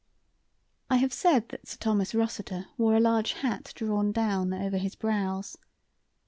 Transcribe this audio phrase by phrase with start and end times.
[0.89, 4.95] I have said that Sir Thomas Rossiter wore a large hat drawn down over his
[4.95, 5.59] brows.